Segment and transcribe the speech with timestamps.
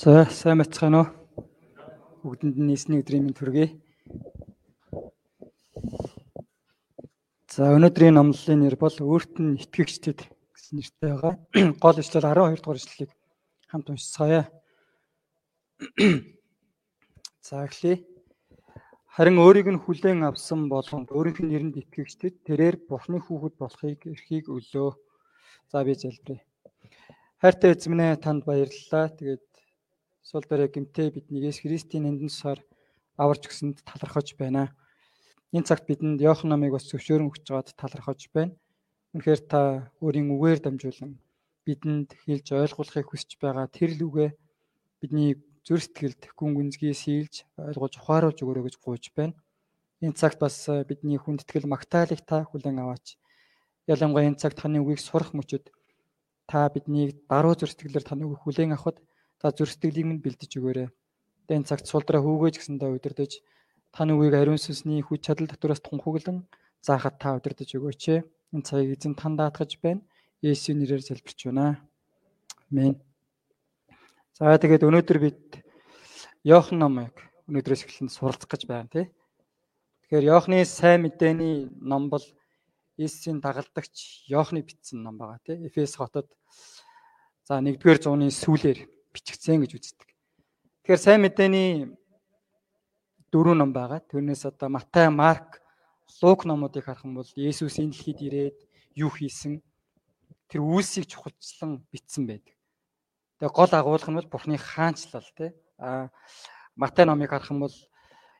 [0.00, 1.08] За сайн бацгаана уу?
[2.24, 3.68] Бүгдэнд нь нийсний өдрийн мэнд хүргэе.
[7.52, 11.34] За өнөөдрийн номлолын нэр бол өөрт нь итгэгчдэд гэсэн нэртэй байгаа.
[11.84, 13.12] Гол ишлэл 12 дугаар ишлэлийг
[13.68, 14.48] хамт уншицгаая.
[17.44, 18.00] За эхлэе.
[19.04, 24.48] Харин өөрийг нь хүлээн авсан болгонд өөрийнх нь нэрэнд итгэгчдэд тэрээр Бурхны хүүхэд болохыг эрхийг
[24.48, 24.96] өглөө.
[25.68, 26.40] За би залбирая.
[27.44, 29.12] Хайртай эзэмнээ танд баярлалаа.
[29.12, 29.49] Тэгээд
[30.22, 32.58] сул дээрээ гимтэй бидний Есүс Христийн нэрээр сар
[33.16, 34.72] аварч өгсөнд талархаж байна.
[35.52, 38.54] Энэ цагт бидэнд Иохан намыг бас зөвшөөрөн өгч байгаад талархаж байна.
[39.12, 39.60] Үнэхээр та
[40.04, 41.18] өөрийн үгээр дамжуулан
[41.66, 44.30] бидэнд хэлж ойлгуулахыг хүсэж байгаа тэр л үгээ
[45.00, 49.34] бидний зүр сэтгэлд гүн гүнзгий сийлж ойлгож ухааруулж өгөөрэй гэж гуйж байна.
[50.00, 50.56] Энэ цагт бас
[50.88, 53.20] бидний хүндэтгэл магтаалык та хүлээн аваач.
[53.90, 55.68] Ялангуяа энэ цагт таны үгийг сурах мөчөд
[56.48, 59.02] та биднийг даруй зүр сэтгэлээр таны үгийг хүлээн авахд
[59.40, 60.88] Та зүр сэтгэлийг минь бэлдэж өгөөрэй.
[61.48, 63.40] Дэн цагт сулдраа хүүгэж гэсэндээ удирдах
[63.88, 66.44] таны үеийг ариун сүнсний хүч чадал дотроос тунхаглан
[66.84, 68.20] заахад та удирдах өгөөч.
[68.52, 70.04] Энэ цагийг эзэн тань даатгаж байна.
[70.44, 71.80] Есүсийн нэрээр залбирч байна.
[72.68, 73.00] Амен.
[74.36, 75.40] За тэгээд өнөөдөр бид
[76.44, 77.16] Иохан номыг
[77.48, 79.06] өнөөдрөөс эхлэн суралцах гэж байна тий.
[80.04, 82.24] Тэгэхээр Иохны сайн мэдээний ном бол
[83.00, 85.56] Есүсийн дагалдагч Иохны бичсэн ном байгаа тий.
[85.66, 86.28] Эфес хотод
[87.44, 90.08] за 1-р зууны сүүлээр бичигдсэн гэж үздэг.
[90.84, 91.70] Тэгэхээр сайн мэдээний
[93.30, 94.02] дөрөв ном байгаа.
[94.02, 95.62] Тэрнээс одоо Матай, Марк,
[96.22, 98.58] Лук номуудыг харах юм бол Есүс энэ дэлхийд ирээд
[98.98, 99.62] юу хийсэн
[100.50, 102.54] тэр үйлсийг чухалчлан бичсэн байдаг.
[103.38, 105.54] Тэгээ гол агуулга нь бол Бурхны хаанчлал тий.
[105.78, 106.10] А
[106.74, 107.76] Матай номыг харах юм бол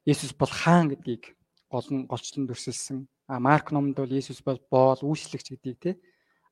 [0.04, 1.38] Есүс бол хаан гэдгийг
[1.70, 3.06] гол нь голчлон дүрсэлсэн.
[3.30, 5.94] А Марк номонд бол Есүс бол боол үйлчлэгч гэдгийг тий.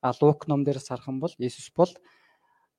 [0.01, 1.91] А Лук ном дээрс харах юм бол Есүс бол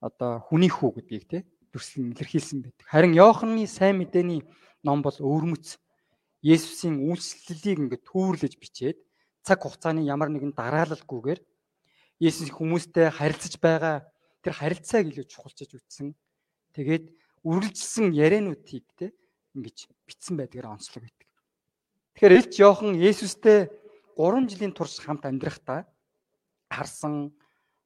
[0.00, 1.38] одоо хүний хүү гэдгийг те
[1.72, 2.86] дүрслэн илэрхийлсэн байдаг.
[2.88, 4.42] Харин Иоханны сайн мэдээний
[4.82, 5.78] ном бол өвөрмөц
[6.40, 8.98] Есүсийн үйлчлэлийг ингээд түүрлэж бичээд
[9.44, 11.40] цаг хугацааны ямар нэгэн дараалалгүйгээр
[12.20, 14.08] Есүс хүмүүстэй харилцаж байгаа
[14.40, 16.16] тэр харилцааг илүү чухалчиж үтсэн.
[16.72, 17.12] Тэгээд
[17.44, 19.12] үргэлжилсэн яриануудыг те
[19.52, 21.28] ингэж бичсэн байдгаар онцлог байдаг.
[22.16, 23.68] Тэгэхээр Илч Иохан Есүстэй
[24.16, 25.88] 3 жилийн турш хамт амьдрахдаа
[26.68, 27.32] харсан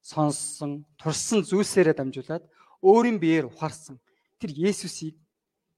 [0.04, 2.44] сонссон, турсан зүйлсээрээ дамжуулаад
[2.84, 3.97] өөрийн биеэр ухаарсан
[4.37, 5.16] тэр Есүсийг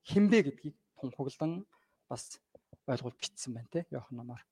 [0.03, 1.63] хинбэ гэдгийг тунхаглан
[2.11, 2.43] бас
[2.91, 4.43] ойлгуул бичсэн байна те Иохан номоор.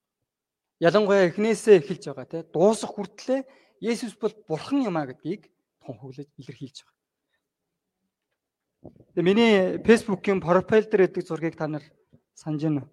[0.79, 3.43] Ялангуяа эхнээсээ эхэлж байгаа те дуусах хүртлээр
[3.83, 5.51] Есүс бол бурхан юм а гэдгийг
[5.83, 6.95] тунхаглаж илэрхийлж байгаа.
[9.11, 11.83] Тэгээ миний фэйсбүүкийн профайл дээр өгдөг зургийг та нар
[12.31, 12.91] санаж байна уу?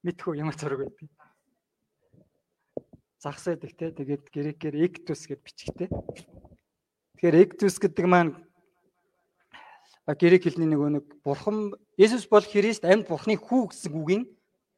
[0.00, 1.12] Мэдхүү ямар зураг байдгийг
[3.20, 5.88] загсаад их те тэгээд грекээр эктус гэд бичгтэй.
[7.20, 8.32] Тэгэхээр эктус гэдэг маань
[10.08, 14.24] грек хэлний нөгөө нэг бурхан Есүс бол Христ амьд бурхны хүү гэсэн үгийн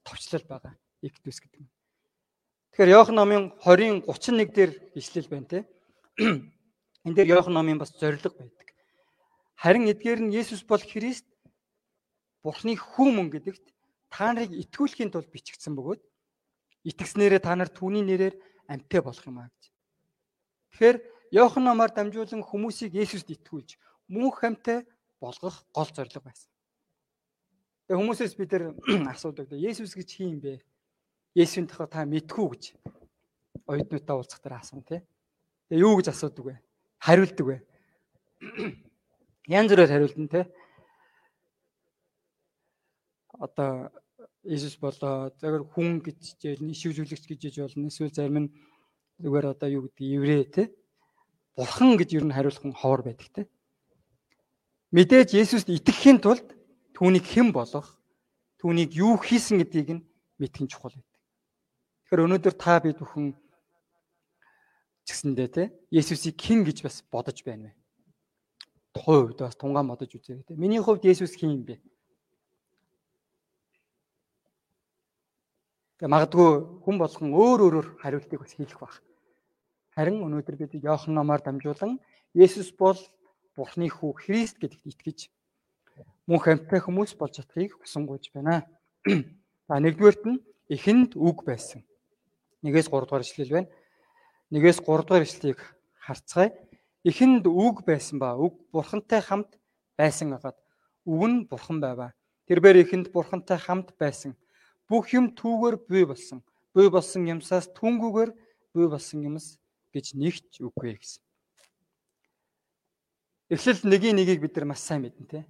[0.03, 0.75] товчлол байгаа.
[1.07, 1.71] Эктус гэдэг нь.
[2.75, 5.59] Тэгэхээр Иохан номын 20-ын 31 дээр ишлэл байна те.
[7.07, 8.69] Энд дээр Иохан номын бас зориг байдаг.
[9.55, 11.31] Харин эдгээр нь Есүс бол Христ
[12.43, 13.63] бурхны хүү мөн гэдэгт
[14.11, 16.03] та нарыг итгүүлэхийн тулд бичигдсэн бөгөөд
[16.85, 18.35] итгэснээрээ та нар түүний нэрээр
[18.69, 19.65] амьтаа болох юм аа гэж.
[20.73, 20.97] Тэгэхээр
[21.33, 23.81] Иохан номоор дамжуулан хүмүүсийг Есүст итгүүлж
[24.13, 24.85] мөнх амьтаа
[25.23, 26.51] болгох гол зорилго байсан.
[27.89, 28.65] Тэгээ хүмүүсээс бид нар
[29.13, 29.49] асуудаг.
[29.53, 30.61] Есүс гэж хин бэ?
[31.33, 32.65] Есүсийн тухай та мэдхүү гэж
[33.65, 35.01] оюутнуудаа уулзах дээр асуув тий.
[35.71, 36.55] Тэгээ юу гэж асуудаг вэ?
[37.01, 37.57] Хариулдаг вэ?
[39.57, 40.45] Янз бүрээр хариулна тий.
[43.41, 43.89] Одоо
[44.43, 47.87] Иесус болоо зөвхөн хүн гэж жишээлний шивжүүлэгч гэж жиж болно.
[47.87, 48.53] Эсвэл зарим нь
[49.23, 50.75] зүгээр одоо юу гэдэг еврей те.
[51.55, 53.43] Бурхан гэж юу н хариулах нь ховор байдаг те.
[54.91, 56.43] Мэдээж Есүст итгэхийн тулд
[56.99, 57.95] түүнийг хэн болох,
[58.59, 60.05] түүнийг юу хийсэн гэдгийг нь
[60.43, 61.19] мэдэх нь чухал байдаг.
[62.11, 63.39] Тэгэхээр өнөөдөр та бид бүхэн
[65.07, 65.63] чигсэндээ те
[65.95, 67.79] Есүсийг хэн гэж бас бодож байна вэ?
[68.91, 70.59] Тухайн үед бас тунгаан бодож үзээрэй те.
[70.59, 71.79] Миний хувьд Есүс хэн юм бэ?
[76.03, 76.51] Тэгээ магадгүй
[76.83, 78.99] хүн болгон өөр өөрөөр хариултыг бас хийх баг.
[79.95, 82.03] Харин өнөөдөр бид Иохан номоор дамжуулан
[82.35, 82.99] Есүс бол
[83.55, 85.31] Бурхны хүү Христ гэдэгт итгэж
[86.27, 88.67] мөнх амьтаа хүмүүс болж чадахыг хүсэнгуйж байна.
[89.71, 90.43] За нэгдүгээрт нь
[90.75, 91.87] эхэнд үг байсан.
[92.67, 93.71] Нэгээс 3 дугаар ишлэл байна.
[94.51, 95.63] Нэгээс 3 дугаар ишлэлийг
[96.03, 96.51] харцгаая.
[97.07, 99.55] Эхэнд үг байсан ба үг бурхантай хамт
[99.95, 100.59] байсан агаад
[101.07, 102.11] үг нь бурхан байваа.
[102.51, 104.35] Тэрээр эхэнд бурхантай хамт байсан
[104.89, 106.43] бүх юм түүгээр бий болсон.
[106.75, 108.31] Бий болсон юмсаас түнгүүгээр
[108.75, 109.59] бий болсон юмс
[109.93, 111.23] гэж нэгч үгүй гэсэн.
[113.53, 115.41] Эхлэл нэгийн нэгийг бид нар маш сайн мэднэ те.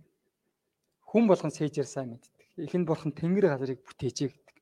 [1.07, 2.35] Хүн болгон сээжээр сайн мэддэг.
[2.67, 4.57] Эхэнд бурхан тэнгэр газрыг бүтээжээ гэдэг.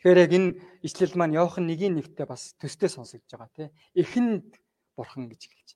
[0.00, 0.48] Тэгэхээр яг энэ
[0.80, 3.64] ишлэл маань Иохан нэгийн нэгтээ бас төстэй сонсогдож байгаа те.
[3.92, 4.56] Эхэнд
[4.96, 5.68] бурхан гэж хэлж.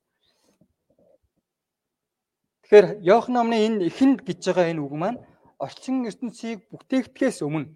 [2.65, 5.21] Тэгэхээр Иохан номны энэ эхэнд гэж байгаа энэ үг маань
[5.61, 7.73] орчин ертөнцийг бүтээхдгээс өмнө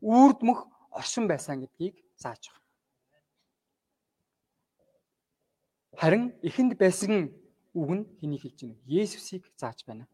[0.00, 2.60] үрд мөх оршин байсан гэдгийг зааж байгаа.
[6.00, 7.12] Харин эхэнд байсан
[7.74, 8.76] үг нь хэнийг хэлж байна?
[8.86, 10.04] Есүсийг зааж байна.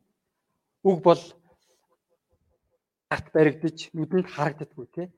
[0.83, 1.23] Үг бол
[3.09, 5.09] арт баригдаж нүдэнд харагддаггүй тий.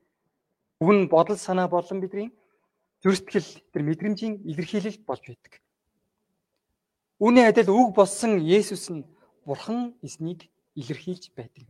[0.80, 2.28] Үг нь бодол санаа болон бидний
[3.02, 5.52] зүрстгэл тэр мэдрэмжийн илэрхийлэл болж байдаг.
[7.18, 9.08] Үүний адил үг болсон Есүс нь
[9.46, 11.66] Бурхан эснийг илэрхийлж байдаг.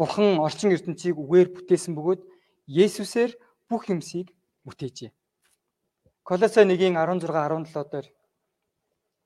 [0.00, 2.24] Бурхан орчин ертөнцийг үгээр бүтээсэн бөгөөд
[2.64, 3.36] Есүсээр
[3.68, 4.32] бүх юмсыг
[4.64, 5.12] бүтээжээ.
[6.24, 8.08] Колосай 1-ийн 16 17 дээр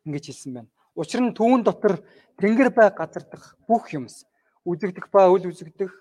[0.02, 0.70] ингэж хэлсэн байна.
[0.98, 2.02] Учир нь түүн дотор
[2.42, 4.26] тэнгэр бай газар дах бүх юмс
[4.66, 5.94] үзэгдэх ба үл үзэгдэх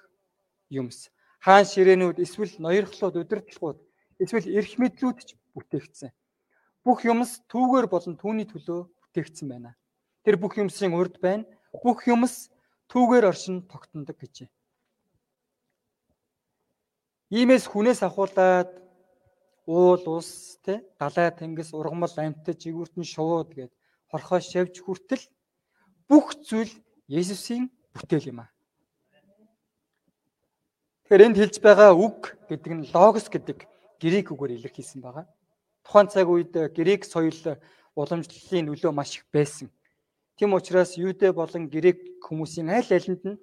[0.73, 3.77] юмс хаан ширээнүүд эсвэл ноёрхлууд удирдлагууд
[4.25, 6.09] эсвэл эрх мэдлүүд ч бүтээгдсэн.
[6.81, 9.77] Бүх юмс түүгээр болон түүний төлөө бүтээгдсэн байна.
[10.25, 11.45] Тэр бүх юмсын урд байна.
[11.69, 12.49] Бүх юмс
[12.89, 14.49] түүгээр оршин тогтнодог гэжээ.
[17.33, 18.69] Иймээс хүнээс ахуулаад
[19.65, 23.73] уул ус тэ далай тэнгис ургамал амьтад жигүүртэн шувууд гэд
[24.13, 25.25] хорхоо шавж хүртэл
[26.05, 26.69] бүх зүйл
[27.09, 28.53] Есүсийн бүтээл юм аа.
[31.09, 33.65] Тэгэхээр энд хэлж байгаа үг гэдэг нь логос гэдэг
[33.97, 35.25] грек үгээр илэрхийлсэн байгаа.
[35.81, 37.57] Тухайн цаг үед грек соёл
[37.97, 39.73] уламжлалын нөлөө маш их байсан.
[40.37, 43.41] Тийм учраас юудэ болон грек хүмүүсийн аль алинд нь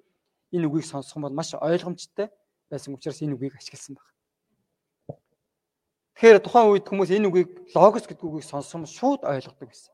[0.55, 2.31] энэ үгийг сонсох нь маш ойлгомжтой
[2.71, 5.19] байсан учраас энэ үгийг ашигласан байна.
[6.15, 9.93] Тэгэхээр тухайн үед хүмүүс энэ үгийг логос гэдэг үгийг сонссон шууд ойлгодог байсан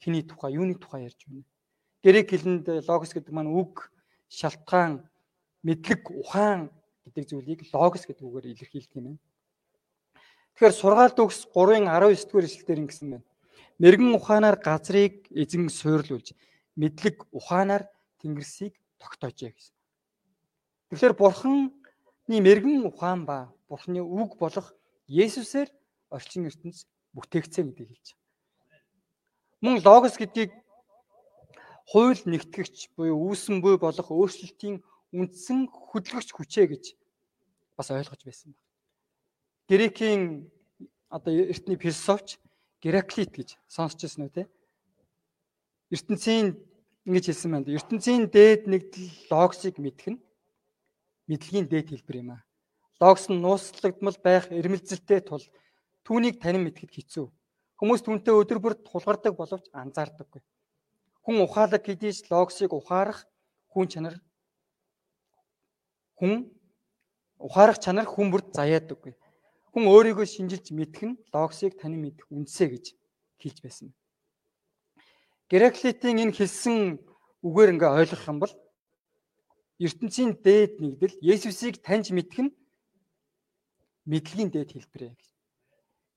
[0.00, 1.44] хэний тухай, юуны тухай ярьж байна.
[2.02, 3.92] Грек хэлэнд логос гэдэг маань үг,
[4.32, 5.04] шалтгаан,
[5.62, 6.72] мэдлэг, ухаан
[7.04, 9.20] гэдэг зүйлийг логос гэдэг үгээр илэрхийлдэг юм байна.
[10.56, 13.28] Тэгэхээр сургаалт өгс 3-ын 19 дугаар эшлэлээр ингэсэн байна.
[13.80, 16.32] Мэргэн ухаанаар газрыг эзэн суйрлуулж,
[16.80, 17.84] мэдлэг ухаанаар
[18.24, 19.76] тэнгэрсийг тогтоожээ гэсэн.
[20.92, 21.14] Тэгэхээр
[22.30, 24.70] бурханы мэрэгэн ухаан ба бурханы үг болох
[25.10, 25.66] Есүсээр
[26.14, 28.08] орчин ертөнц бүтээгцээ гэдгийг хэлж
[29.58, 30.54] Мөн логос гэдгийг
[31.90, 34.78] хууль нэгтгэгч буюу үүсэн буй болох өөрчлөлтийн
[35.10, 36.84] үндсэн хөдөлгөгч хүчээ гэж
[37.74, 38.70] бас ойлгож байсан байна.
[39.66, 40.22] Грекийн
[41.10, 42.38] одоо эртний философч
[42.78, 44.42] Гераклит гэж сонсч байсан үү те?
[45.90, 46.54] ертөнцийн
[47.10, 47.74] ингэж хэлсэн байна.
[47.74, 50.22] ертөнцийн дээд нэгдэл логосыг мэдэх нь
[51.30, 52.42] мэдлэгийн дээд хэлбэр юм аа.
[52.98, 55.44] Логос нь нууцлагдмал байх эрмэлзэлтэй тул
[56.02, 57.26] түүнийг танин мэдхэд хэцүү.
[57.78, 60.42] Хүмүүс түүнтэй өдөр бүр тулгардаг боловч анзаардаггүй.
[61.24, 63.24] Хүн ухаалаг гэдгийг логосыг ухаарах
[63.72, 64.16] хүн чанар
[66.18, 66.52] хүн
[67.40, 69.16] ухаарах чанар хүн бүрд заяадаггүй.
[69.72, 72.84] Хүн өөрийгөө шинжилж мэдэх нь логосыг таны мэдэх үндсэ гэж
[73.40, 73.88] хэлж байсан.
[75.48, 77.00] Гераклитийн энэ хэлсэн
[77.40, 78.52] үгээр ингээ ойлгох юм бол
[79.80, 82.52] ертөнцийн дээд нэгдэл Есүсийг таньж мэдэх нь
[84.04, 85.28] мэдлэгийн дээд хэлбэрээ гэж.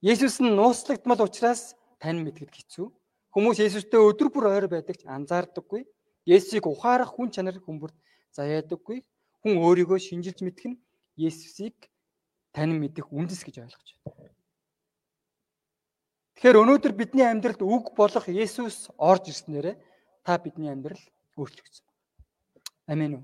[0.03, 2.87] Есүс нь нууцлагдмал учраас тань мэдгэд хэцүү.
[3.31, 5.87] Хүмүүс Есүстэй өдөр бүр ойр байдаг ч анзаардаггүй.
[6.27, 7.95] Есүсийг ухаарах хүн чанар хүмүүрт
[8.35, 8.99] заяадаггүй.
[9.41, 10.77] Хүн өөрийгөө шинжилж мэдэх нь
[11.15, 11.87] Есүсийг
[12.51, 14.35] тань мэдэх үндэс гэж ойлгож байна.
[16.35, 19.79] Тэгэхээр өнөөдөр бидний амьдралд үг болох Есүс орж ирснээр
[20.27, 20.99] та бидний амьдрал
[21.39, 21.87] өөрчлөгдсөн.
[22.91, 23.23] Амен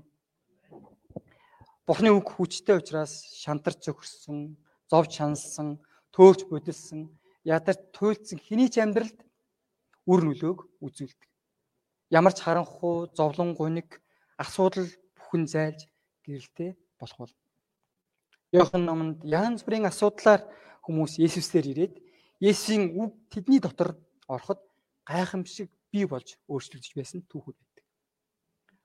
[1.90, 4.54] Бурхны үг хүчтэй учраас шантарч зөхөрсөн,
[4.86, 5.82] зовж шансан,
[6.14, 7.10] төөгч бодилсан,
[7.42, 9.18] ядарч туйлдсан хэний ч амьдралд
[10.06, 11.26] үр нөлөөг үзүүлдэг.
[12.14, 13.98] Ямар ч харанхуй, зовлон гуниг,
[14.38, 14.86] асуудал
[15.18, 15.90] бүхэн зайлж
[16.22, 17.34] гэрэлтэй болох бол.
[18.54, 20.46] Йохан номонд янз бүрийн асуудлаар
[20.86, 21.94] хүмүүс Есүсээр ирээд
[22.38, 23.98] Есүсийн үг тэдний дотор
[24.30, 24.62] ороход
[25.10, 27.84] гайхамшиг бий болж өөрчлөгдөж байсан түүхүүд байдаг.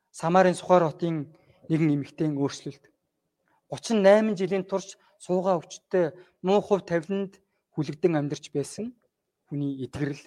[0.10, 1.30] Самарын Сухаар хотын
[1.70, 2.95] нэгэн эмэгтэйн өөрчлөлт
[3.70, 6.14] 38 жилийн турш суугаа өвчтөй
[6.46, 7.42] муу хувь тавиланд
[7.74, 8.94] хүлэгдэн амьдарч байсан
[9.50, 10.24] хүний эдгэрэл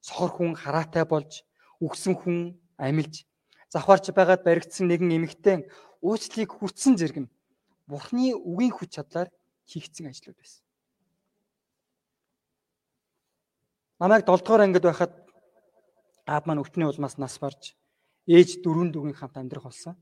[0.00, 1.46] сохор хүн хараатай болж
[1.80, 2.38] үгсэн хүн
[2.78, 3.26] амилж
[3.72, 5.56] завхаарч байгаад баригдсан нэгэн эмэгтэй
[6.02, 7.32] уучлалыг хүртсэн зэрэг нь
[7.86, 9.30] Бурхны үгийн хүч чадлаар
[9.70, 10.62] хийгдсэн ажлууд байсан.
[14.02, 15.12] Намайг 7 дугаар ангид байхад
[16.26, 17.78] аав маань өвчний улмаас нас барж
[18.26, 19.94] ээж дөрөв дүүгийн хамт амьдрах болсон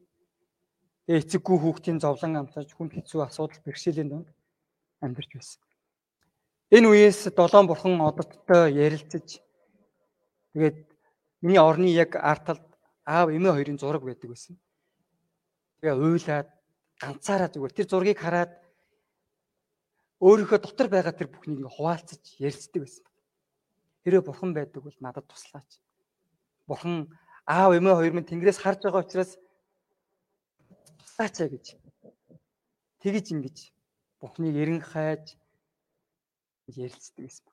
[1.08, 4.28] эцэггүй хүүхдийн зовлон амтаж хүн хэцүү асуудал бэрхшээлийн донд
[5.04, 5.60] амьдарч байсан.
[6.72, 9.44] Энэ үеэс долоон бурхан одоттой ярилцаж
[10.56, 10.78] тэгээд
[11.44, 12.64] миний орны яг арт талд
[13.04, 14.56] аав эмээ хоёрын зураг байдаг байсан.
[15.84, 16.48] Тэгээ уйлаад
[16.96, 18.52] ганцаараа зүгээр тэр зургийг хараад
[20.24, 23.04] өөрийнхөө дотор байгаа тэр бүхнийг хуваалцаж ярилцдаг байсан.
[24.08, 25.68] Хэрвээ бурхан байдаг бол надад туслаач.
[26.64, 27.12] Бурхан
[27.44, 29.36] аав эмээ хоёр минь тэнгэрээс харж байгаа учраас
[31.04, 31.66] туслаач гэж.
[33.04, 33.56] Тэгэж ингэж
[34.20, 35.36] Бурхныг эрен хайж
[36.72, 37.46] ярилцдаг байсан.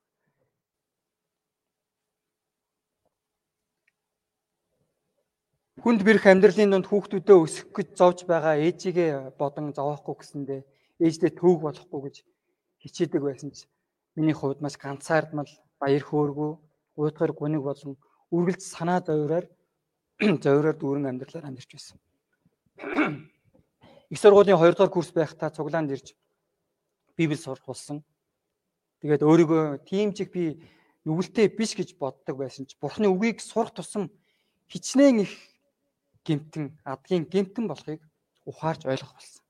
[5.83, 10.61] Хүнд бэрх амьдралын донд хүүхдүүдээ өсгөх гэж зовж байгаа ээжигээ бодон зовоохгүй гэсэндээ
[11.03, 12.15] ээждээ төвөг болохгүй гэж
[12.85, 13.65] хичээдэг байсан ч
[14.15, 15.49] миний хувьд маш ганцаардмал
[15.81, 16.51] баяр хөөргөө
[17.01, 17.97] уйтгар гуниг болон
[18.29, 19.45] үргэлж санаа зовроор
[20.45, 21.97] зовроор дүүрэн амьдралаар амьдарч байсан.
[24.11, 26.11] Их сургуулийн 2 дугаар курс байхдаа цуглаанд ирж
[27.15, 28.03] Библи сурах болсон.
[28.99, 30.59] Тэгээд өөрийгөө тийм чиг би
[31.07, 34.11] нүгэлтэй биш гэж боддог байсан ч Бурхны үгийг сурах тусам
[34.67, 35.31] хичнээн их
[36.27, 38.03] гимтэн адгийн гимтэн болохыг
[38.43, 39.43] ухаарч ойлгох болсон.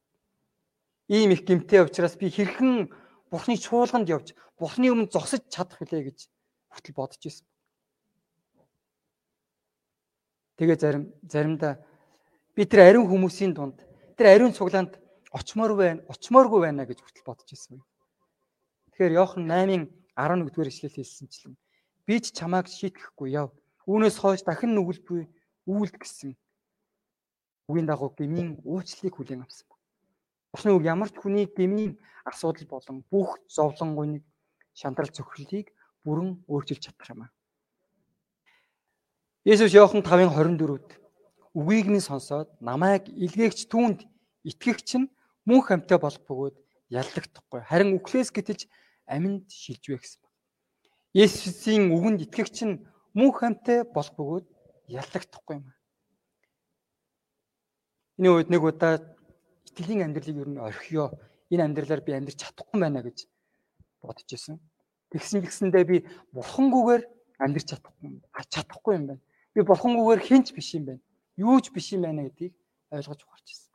[1.10, 2.94] Ийм их гимтэй учраас би хэрхэн
[3.34, 6.30] Бурхны чуулганд явж Бурхны өмнө зогсож чадах вүлээ гэж
[6.70, 7.50] хүртэл бодож ирсэн.
[10.62, 11.82] Тэгээ зарим заримдаа
[12.54, 13.82] би тэр ариун хүмүүсийн дунд
[14.22, 15.02] тэр ариун цуглаанд
[15.34, 17.82] очмоор байна, очмооргүй байна гэж хүртэл бодож ирсэн.
[18.94, 21.58] Тэгэхээр Иохан 8-ын 11-р ишлэл хэлсэнчлэн
[22.06, 23.50] би ч чамааг шийтгэхгүй яв.
[23.90, 25.26] Үүнээс хойш дахин нүгэлгүй
[25.66, 26.38] үүлд гэсэн
[27.66, 29.66] үгийн дагуу гмийн уучлалыг хүлээн авсан.
[30.54, 34.22] Бусны үг ямар ч хүний гмийн асуудал болон бүх зовлонгойныг
[34.78, 35.74] шантрал зөвхөлийг
[36.06, 37.34] бүрэн өөрчилж чадах юм аа.
[39.50, 41.01] Есүс Иохан 5:24-д
[41.58, 44.08] үгийг минь сонсоод намайг илгээгч түүнд
[44.48, 45.12] итгэгч нь
[45.48, 46.56] мөн хамтаа болох бөгөөд
[46.92, 47.62] яллагдахгүй.
[47.68, 48.72] Харин үхлээс гэтэж
[49.08, 50.38] аминд шилжвэ гэсэн байна.
[51.12, 52.84] Есүсийн үгэнд итгэгч нь
[53.18, 54.46] мөн хамтаа болох бөгөөд
[54.88, 55.68] яллагдахгүй юм.
[58.20, 59.00] Энэ үед нэг удаа
[59.68, 61.12] итгэлийн амьдралыг ер нь орхиё.
[61.52, 63.28] Энэ амьдралаар би амьдрч чадахгүй байна гэж
[64.00, 64.60] бодож исэн.
[65.12, 65.98] Тэгсэн гисэндээ би
[66.32, 67.04] бурхангүйгээр
[67.44, 69.22] амьдрч чадахгүй чадахгүй юм байна.
[69.52, 71.04] Би бурхангүйгээр хинч биш юм байна.
[71.42, 72.54] Юу ч биш юм байна гэдгийг
[72.94, 73.74] ойлгож ухаарч ирсэн.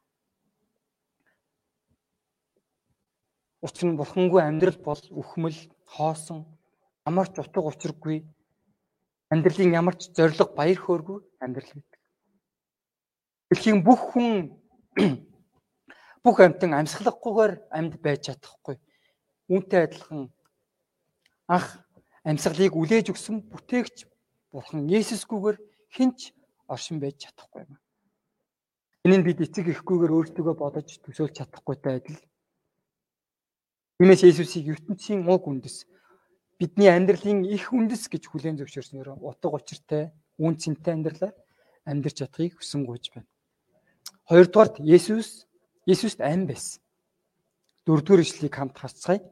[3.67, 5.59] Учир нь бурхангүй амьдрал бол үхмэл,
[5.95, 6.47] хоосон,
[7.09, 8.23] ямар ч утга учиргүй
[9.33, 12.01] амьдралын ямар ч зориг баяр хөөргүй амьдрал гэдэг.
[13.51, 14.55] Дэлхийн бүх хүн
[16.25, 18.77] бүх амьтан амьсгалахгүйгээр амьд байж чадахгүй.
[19.51, 20.31] Үүнтэй адилхан
[21.51, 21.67] анх
[22.23, 24.07] амьсгалыг үлээж өгсөн бүтээгч
[24.51, 25.59] бурхан Есүсгүйгээр
[25.95, 26.35] хинч
[26.69, 27.79] оршин байж чадахгүй юм.
[29.05, 32.19] Энийг бид эцэг ихгүйгээр өөртөө бодож төсөөлж чадахгүйтай адил
[33.97, 35.89] Тиймээс Есүсийг ертөнцийн уг үндэс
[36.61, 41.33] бидний амьдралын их үндэс гэж хүлээн зөвшөөрснөөр утга учиртай үн цэнтэй амьдралаар
[41.89, 43.25] амьдрч чадахыг хүсэн гуйж байна.
[44.29, 45.49] Хоёрдугаарт Есүс
[45.89, 46.85] Есүст ам байсан.
[47.89, 49.25] Дөрөвдүгээр ишлэгийг хамт харцгаая.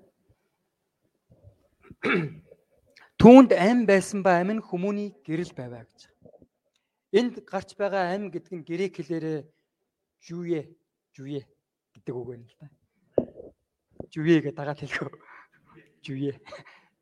[3.21, 6.09] Түүнд ам байсан ба ам нь хүмүүний гэрэл байваа гэж.
[7.15, 9.39] Энд гарч байгаа ам гэдэг нь грек хэлээрээ
[10.27, 10.61] жуе
[11.15, 11.47] жуе
[11.95, 12.67] гэдэг үг байна л да
[14.15, 15.11] жувье гэдэг дагаад хэлэхөө.
[16.07, 16.39] Жувье.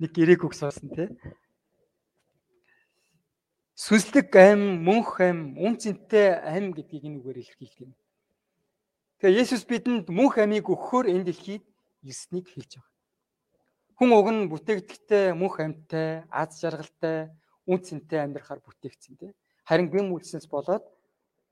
[0.00, 1.08] Нэг гэрэг үг суусан тий.
[3.76, 7.92] Сүнслэг ам, мөнх ам, үнцэнтэй ам гэдгийг энэ үгээр илэрхийлдэг юм.
[9.20, 11.64] Тэгээ Есүс бидэнд мөнх амийг өгөхөөр энэ дэлхийд
[12.06, 12.90] ирснийг хэлж байгаа.
[13.98, 17.34] Хүн уг нь бүтээгдэхтэй мөнх амьтай, аз жаргалтай,
[17.66, 19.32] үнцэнтэй амьдрахаар бүтээгдсэн тий.
[19.68, 20.84] Харин гэм үлснээс болоод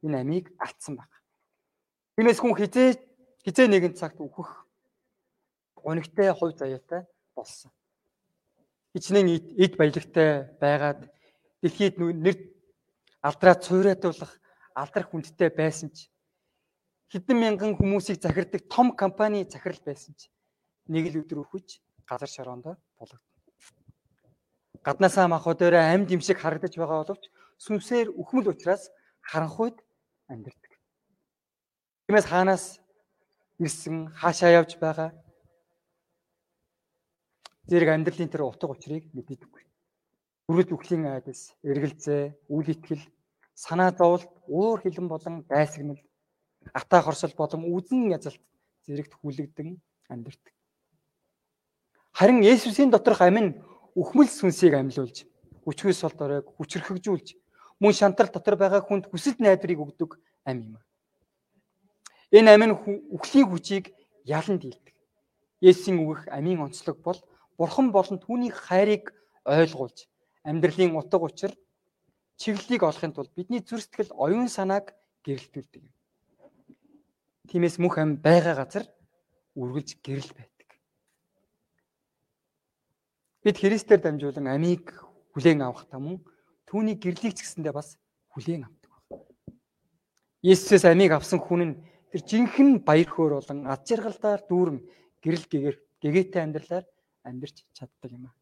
[0.02, 1.10] энэ амийг алдсан баг.
[2.16, 2.98] Тиймээс хүн хизээ
[3.44, 4.66] хизээ нэгэн цагт үхэх
[5.74, 7.70] гонигтай хувь заяатай болсон.
[8.92, 11.06] Хичнээн эд баялагтай байгаад
[11.62, 12.36] дэлхийд нэр
[13.22, 14.32] алдраа цуйраатуулах
[14.74, 16.10] алдрах хүндтэй байсан ч
[17.12, 20.30] хэдэн мянган хүмүүсийг захирдаг том компани захирал байсан ч
[20.88, 22.66] нэг л өдөр өхөж газар шороонд
[22.98, 23.22] булагдана.
[24.82, 27.24] Гаднаасаа махуудаараа амьд юм шиг харагдаж байгаа боловч
[27.60, 28.88] сүнсээр үхмэл учраас
[29.20, 29.76] харанхуйд
[30.32, 30.72] амьдардаг.
[32.08, 32.64] Тиймээс хаанаас
[33.60, 35.12] ирсэн хаашаа явж байгаа
[37.68, 39.62] зэрэг амьдралын тэр утга учирыг мэддэггүй.
[40.48, 43.04] Бүрэл бүхлийн айдас, эргэлзээ, үйл итгэл,
[43.54, 46.00] санаа зовлт, уур хилэн болон дайсагнал,
[46.74, 48.42] атаа хорсол болон үзэн язалт
[48.88, 49.78] зэрэгт хүлэгдэн
[50.10, 50.54] амьдардаг.
[52.10, 53.62] Харин Есүсийн доторх амин
[53.94, 55.28] үхмэл сүнсийг амьлуулж,
[55.62, 57.38] хүчгүй сул доройг хүчрхэгжүүлж,
[57.80, 60.10] мөн шантрал дотор байгаа хүнд хүсэл найдварыг өгдөг
[60.44, 60.74] ам юм.
[62.30, 62.76] Энэ амин
[63.16, 63.90] үхлийн хүчийг
[64.24, 64.94] ялан дийлдэг.
[65.60, 67.18] Есүсийн үгэх амийн онцлог бол
[67.58, 69.12] Бурхан болон түүний хайрыг
[69.44, 70.08] ойлгуулж
[70.44, 71.52] амьдралын утга учир
[72.40, 75.92] чиглэлийг олохын тулд бидний зүрх сэтгэл оюун санааг гэрэлтүүлдэг юм.
[77.48, 78.84] Тиймээс мөнх ам байгаа газар
[79.56, 80.68] үргэлж гэрэл байдаг.
[83.44, 84.96] Бид Христээр дамжуулан амийг
[85.36, 86.24] хүлээн авах тамун
[86.70, 87.98] түүний гэрлийг ч гэсэндээ бас
[88.30, 88.92] хүлээн авдаг.
[90.46, 91.78] Есүсээс амийг авсан хүн нь
[92.14, 94.78] тэр жинхэнэ баяр хөөр болон ад жаргалдаар дүүрэн
[95.18, 96.86] гэрэл гэгээр гэгээтэй амьдралаар
[97.26, 98.34] амьдарч чаддаг юм аа.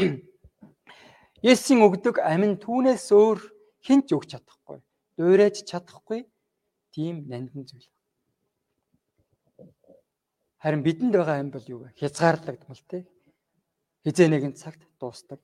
[1.44, 3.38] Есүсийн өгдөг амин түүнээс өөр
[3.84, 4.80] хэн ч өгч чадахгүй.
[5.20, 6.24] Дуурайж чадахгүй
[6.92, 7.88] тийм нандин зүйл.
[10.60, 11.96] Харин бидэнд байгаа ам бол юу вэ?
[11.96, 13.08] Хязгаарлагдмал те.
[14.04, 15.40] Хизээ нэгэн цагт дуустдаг.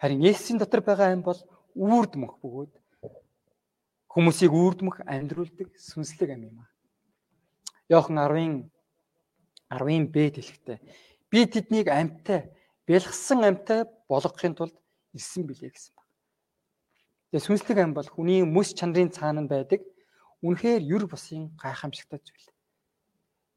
[0.00, 1.36] Харин Есүсийн дотор байгаа ам бол
[1.76, 2.72] үрдмөх бөгөөд
[4.08, 6.70] хүмүүсийг үрдмөх амьдруулдаг сүнслэг ам юм аа.
[7.92, 8.54] Йохан 10-ын
[9.68, 10.80] 10-ын Б дэлхтэй.
[11.28, 12.48] Би тэднийг амьтай,
[12.88, 14.74] бэлгсэн амьтай болгохын тулд
[15.12, 16.08] ирсэн билээ гэсэн баг.
[17.30, 19.84] Тэгээ сүнслэг ам бол хүний мэс чанарын цаана байдаг
[20.40, 22.48] үнэхээр юр бусын гайхамшигтай зүйл.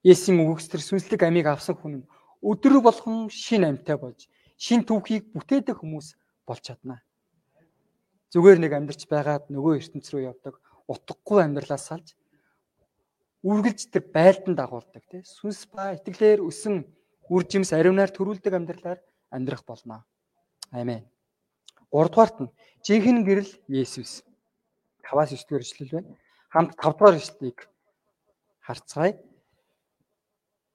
[0.03, 2.03] Есүсийн үгс төр сүнслэг амийг авсан хүн
[2.43, 4.27] өдөр болгон шин амьтай болж
[4.59, 7.01] шин түүхийг бүтээдэг хүмүүс болж чадна.
[8.33, 10.57] Зүгээр нэг амьдарч байгаад нөгөө ертөнц рүү явдаг
[10.89, 12.15] утгагүй амьдралаас салж
[13.43, 16.83] үргэлж тэр байлдан дагуулдаг тий сүнс ба итгэлээр өсөн
[17.27, 18.99] үр жимс ариунаар төрүүлдэг амьдралаар
[19.31, 20.03] амьдрах болно.
[20.71, 21.03] Амен.
[21.91, 22.53] 3 дугаарт нь
[22.87, 24.23] жинхэнэ гэрэл Есүс.
[25.03, 26.15] 5-аас 9 дугаар ишлэл байна.
[26.49, 27.59] Хамт 5 дугаар ишлэлийг
[28.63, 29.13] харцгаая.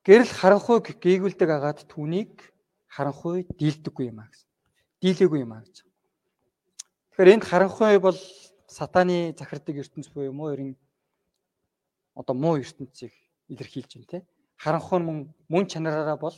[0.04, 2.52] Гэрэл харанхуйг гээгүүлдэг агаад түүнийг
[2.86, 4.47] харанхуй дийлдэггүй юм а гэсэн.
[4.98, 5.86] Дийлээгүй юм а гэж.
[7.14, 8.18] Тэгэхээр энд харанхуй бол
[8.66, 10.74] сатаны захирдаг ертөнц буюу муу ерин
[12.18, 13.14] одоо муу ертөнцийг
[13.46, 14.26] илэрхийлж байна те.
[14.58, 16.34] Харанхуй мөн мөн чанараараа бол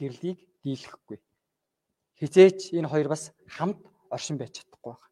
[0.00, 1.20] гэрлийг дийлэхгүй.
[2.16, 5.08] Хизээч энэ хоёр бас хамт оршин байж чадахгүй байна.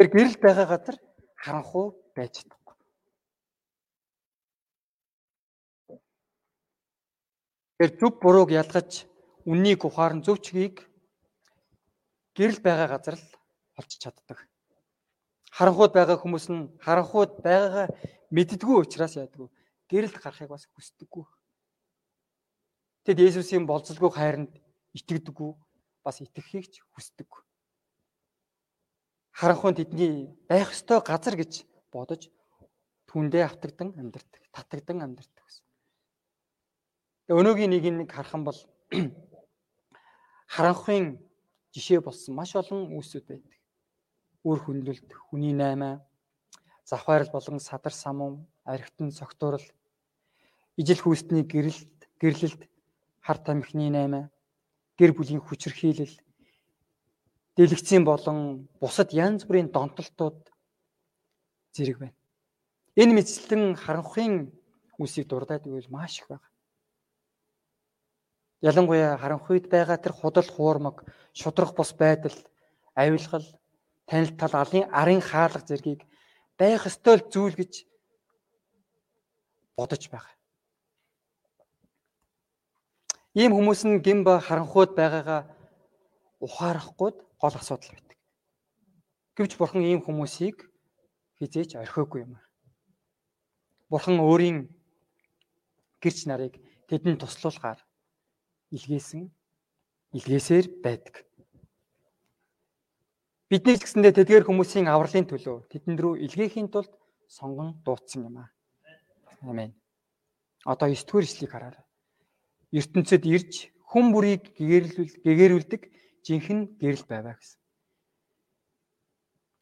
[0.00, 0.96] Тэр гэрэл байгаа газар
[1.36, 2.76] харанхуй байж чадахгүй.
[7.76, 9.04] Тэр зөв бурууг ялгаж
[9.44, 10.88] үннийг ухаан зөв чгийг
[12.36, 13.28] гэрэл байгаа газар л
[13.78, 14.38] олж чаддаг.
[15.52, 17.86] Харанхуйд байгаа хүмүүс нь харанхуйд байгаагаа
[18.32, 19.52] мэддгүү учраас яадаг.
[19.90, 21.24] Гэрэлд гарахыг бас хүсдэггүй.
[23.04, 24.52] Тэд Есүсийн болцолгүй хайранд
[24.96, 25.50] итгэдэггүй
[26.04, 27.42] бас итгэхийг ч хүсдэггүй
[29.32, 32.28] харанхуй тэдний байх ёстой газар гэж бодож
[33.08, 35.66] түндээ автагдан амьдардаг, татагдан амьдардаг гэсэн.
[37.32, 38.58] Өнөөгийн нэг нэг харах юм бол
[40.54, 41.18] харанхуйн
[41.72, 43.54] жишээ болсон маш олон үүсүүд байдаг.
[44.44, 46.04] Үр хөндлөлт, хүний наймаа,
[46.84, 49.64] завхаарл болон садар самун, архитан цогтуурал,
[50.76, 52.62] ижил хүүсний гэрэлт, гэрлэлт,
[53.24, 54.24] хар тамхины наймаа,
[54.98, 56.12] гэр бүлийн хүчрхийлэл,
[57.56, 60.50] дэлгэцийн болон бусад янз бүрийн донтолтууд
[61.72, 62.16] зэрэг байна.
[62.96, 64.52] Энэ мэдлэн харанхуйн
[64.98, 66.44] үсийг дурдаад ивэл маш их байна.
[68.62, 70.96] Ялангуяа харанхуйд байгаа тэр худал хуурмаг,
[71.34, 72.36] шудрах бус байдал,
[72.94, 73.42] авилгал,
[74.06, 76.06] танил тал алын арын хаалга зэргийг
[76.58, 77.72] байх ёстой зүйл гэж
[79.76, 80.36] бодож байгаа.
[83.34, 85.42] Ийм хүмүүс нь гимба харанхуйд байгаагаа
[86.38, 88.18] ухаарахгүй гол асуудал байдаг.
[89.36, 90.70] Гэвч бурхан ийм хүмүүсийг
[91.38, 92.38] хизээч орхиогүй юм.
[93.90, 94.58] Бурхан өөрийн
[96.02, 96.54] гэрч нарыг
[96.86, 97.80] тэдэнд туслуулахаар
[98.72, 99.28] илгээсэн
[100.16, 101.24] илгээсээр байдаг.
[103.52, 106.92] Бидний ч гэсэндээ тэдгээр хүмүүсийн авралын төлөө тэдэнд рүү илгээхийн тулд
[107.28, 108.48] сонгон дуудсан юм аа.
[109.44, 109.76] Амен.
[110.64, 111.84] Одоо 9 дугаар ишлэгийг хараарай.
[112.72, 113.52] ертөнцид ирж
[113.92, 115.82] хүн бүрийг гэгэрүүлдэг гэгэрүүлдэг
[116.24, 117.60] жинхэнэ гэрэл байваа гэсэн.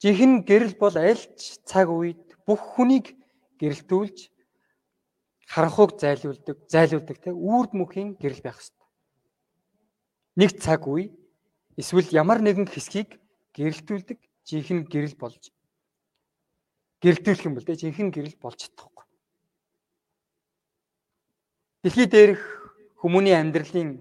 [0.03, 3.19] Жинхэнэ гэрэл бол аль ч цаг үед бүх хүнийг
[3.59, 4.31] гэрэлтүүлж
[5.51, 8.80] харанхуйг зайлуулдаг, зайлуулдаг те үрд мөхийн гэрэл байх хэрэгтэй.
[10.41, 11.13] Нэг цаг үе
[11.77, 13.21] эсвэл ямар нэгэн хэсгийг
[13.53, 15.53] гэрэлтүүлдэг жинхэнэ гэрэл болж
[17.05, 19.05] гэрэлтүүлэх юм бол те жинхэнэ гэрэл болж чадахгүй.
[21.85, 22.41] Дэлхий дээрх
[23.05, 24.01] хүмүүний амьдралын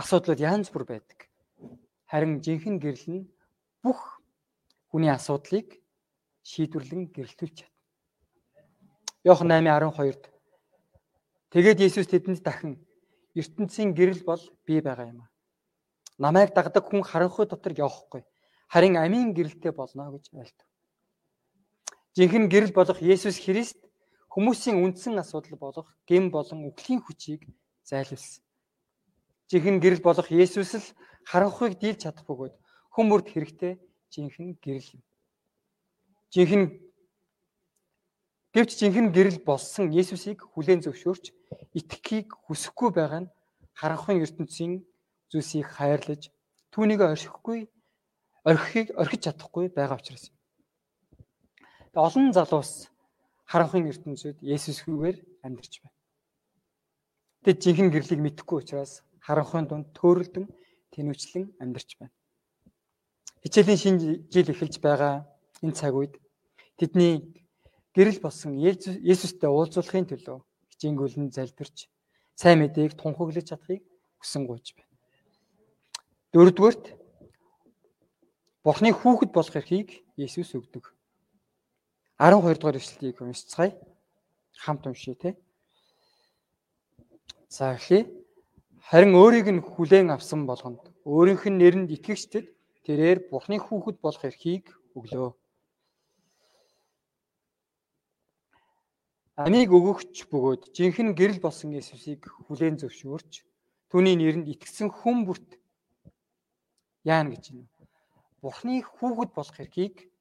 [0.00, 1.28] асуудлууд янз бүр байдаг.
[2.08, 3.28] Харин жинхэнэ гэрэл нь
[3.84, 4.24] бүх
[4.88, 5.68] хүний асуудлыг
[6.48, 7.76] шийдвэрлэн гэрэлтүүлж чадна.
[9.24, 10.32] Йохан 8:12-д
[11.52, 12.80] Тэгээд Есүс тэдэнд дахин
[13.34, 15.30] ертөнцийн гэрэл бол би байгаа юм аа.
[16.18, 18.22] Намайг дагдаг хүн харанхуй дотор явахгүй.
[18.68, 20.68] Харин амийн гэрэлтэй болно гэж айлтав.
[22.16, 23.80] Жинхэнэ гэрэл болох Есүс Христ
[24.32, 27.48] хүмүүсийн үндсэн асуудал болох гэм болон үхлийн хүчийг
[27.88, 28.44] зайлуулсан.
[29.48, 30.86] Жинхэнэ гэрэл болох Есүс л
[31.24, 32.54] харанхуйг дийлж чадах бөгөөд
[32.92, 33.80] хүмүүрд хэрэгтэй
[34.12, 35.02] жинхэнэ гэрэл юм.
[36.32, 36.66] Жинхэнэ
[38.52, 41.24] гэвч жинхэнэ гэрэл болсон Есүсийг хүлээн зөвшөөрч
[41.78, 43.32] итгэхийг хүсэхгүй байгаа нь
[43.80, 44.84] харанхуй ертөнцийн
[45.32, 46.28] зүйлсийг хайрлаж
[46.72, 47.72] түүнийг оршихгүй
[48.44, 50.36] орхихыг орхиж чадахгүй байгаа учраас юм.
[51.96, 52.72] Тэгээ олон залуус
[53.48, 55.16] харанхуй ертөнцид Есүсгүйгээр
[55.48, 55.96] амьдарч байна.
[57.44, 60.46] Тэд жинхэнэ гэрлийг мэдэхгүй учраас харанхуйн дунд төөрөлдөн
[60.92, 62.12] тэнүүчлэн амьдарч байна.
[63.42, 64.00] Хичээлийн шинэ
[64.32, 65.26] жил эхэлж байгаа
[65.64, 66.14] энэ цаг үед
[66.78, 67.41] тэдний
[67.96, 70.38] гэрэл болсон Есүстэй уулзуулахын төлөө
[70.72, 71.92] хичээнгүйлэн залбирч
[72.40, 73.84] сайн мэдээг тунхаглаж чадахыг
[74.20, 74.92] хүсэн гуйж байна.
[76.32, 76.84] Дөрөвдүгээрт
[78.64, 80.94] Бурхны хүүхэд болох эрхийг Есүс өгдөг.
[82.16, 83.74] 12 дугаар эшлэлийг уншицгаая.
[84.54, 85.30] Хамт уншъя те.
[87.50, 88.06] За эхлэе.
[88.88, 92.46] Харин өөрийг нь хүлээн авсан болгонд өөрийнх нь нэрэнд итгэгчдэд
[92.86, 95.34] тэрээр Бурхны хүүхэд болох эрхийг өглөө.
[99.32, 103.48] Амийг өгөгч бөгөөд жинхэнэ гэрэл болсон Есүсийг хүлээн зөвшөөрч
[103.88, 105.56] түүний нэрэнд итгэсэн хүн бүрт
[107.08, 107.72] яана гэж байна.
[108.44, 110.12] Бурхны хүүхэд болох эрхийг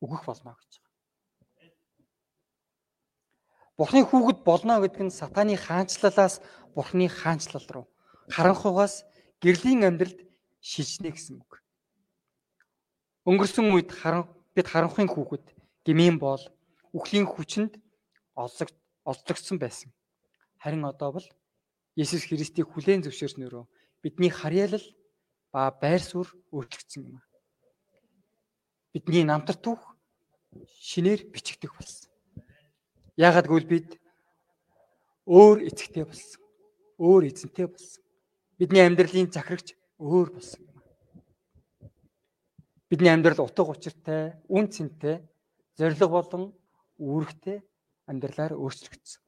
[0.00, 1.76] өгөх болно гэж байна.
[3.76, 6.40] Бурхны хүүхэд болно гэдэг нь сатаны хаанчлалаас
[6.72, 7.86] Бурхны хаанчлал руу
[8.32, 9.04] харанхуйгаас
[9.44, 10.24] гэрлийн амьдралд
[10.64, 11.60] шилжнэ гэсэн үг.
[13.28, 14.24] Өнгөрсөн үед харан
[14.56, 15.52] бид харанхуйн хүүхэд
[15.84, 16.40] гмийн бол
[16.96, 17.83] үхлийн хүчинд
[18.34, 19.92] олзогдсон байсан.
[20.58, 21.26] Харин одоо бол
[21.96, 23.64] Есүс Христийг хүлээн зөвшөөрснөөрөө
[24.02, 24.82] бидний харьяалал
[25.52, 27.22] ба байр суурь өөрчлөгдсөн юм.
[28.92, 29.94] Бидний намтар түүх
[30.82, 32.10] шинээр бичигдэх болсон.
[33.16, 33.88] Яагаад гэвэл бид
[35.26, 36.42] өөр эцэгтэй болсон.
[36.98, 38.02] Өөр эзэнтэй болсон.
[38.58, 40.82] Бидний амьдралын захирагч өөр болсон юм.
[42.90, 45.22] Бидний амьдрал утга учиртай, үн цэнтэй,
[45.78, 46.54] зориг болон
[46.98, 47.62] үүрэгтэй
[48.10, 49.22] амьдралаар өөрчлөгдсөн.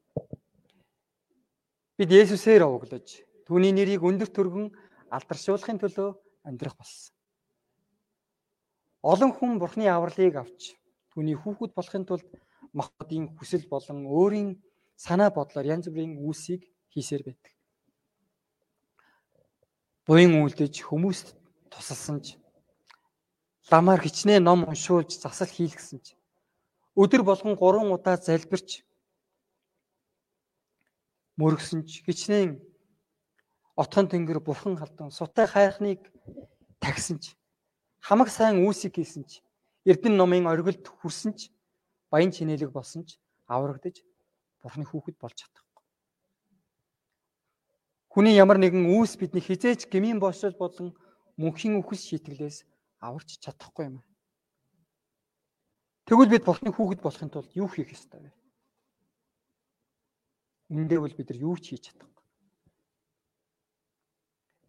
[1.97, 4.69] Бид Есүсээр овоглож, түүний нэрийг өндөр түргэн
[5.09, 6.11] алдаршуулахын төлөө
[6.45, 7.15] амьдрах болсон.
[9.01, 10.77] Олон хүн Бурхны авралыг авч
[11.15, 12.29] түүний хүүхэд болохын тулд
[12.77, 14.61] махбодын хүсэл болон өөрийн
[14.99, 17.53] санаа бодлоор янз бүрийн үйлсийг хийсээр байдаг.
[20.05, 21.33] Буян үйлдэж хүмүүст
[21.73, 22.37] тусалсан ч
[23.71, 26.15] ламаар хичнээн ном уншуулж засал хийлгсэн ч
[26.97, 28.83] өдөр болгон 3 удаа залбирч
[31.37, 32.57] мөргсөн ч хичнээн
[33.77, 36.01] отхон тэнгэр бурхан халдан сутай хайхныг
[36.81, 37.37] тагсан ч
[38.01, 39.45] хамаг сайн үүсийг хийсэн ч
[39.85, 41.53] Эрдэнэ номын оргилд хүрсэн ч
[42.11, 44.01] баян чинэлэг болсон ч аврагдаж
[44.67, 45.85] Бурхны хүүхэд болж чадахгүй.
[48.11, 50.97] Хүний ямар нэгэн үүс бидний хизээч гмийн болшол болон
[51.39, 52.67] мөнхийн үхэл шийтгэлээс
[52.99, 53.97] аварч чадахгүй юм.
[56.07, 58.31] Тэгвэл бид Бурхны хүүхэд болохын тулд юу хийх ёстой вэ?
[60.71, 62.25] Үндэ бол бид нар юу ч хийж чадахгүй.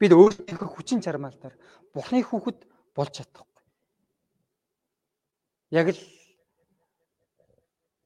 [0.02, 1.54] Бид өөрсдийнхөө хүчин чармаалтаар
[1.94, 2.60] Бурхны хүүхэд
[2.98, 3.66] болж чадахгүй.
[5.78, 6.02] Яг л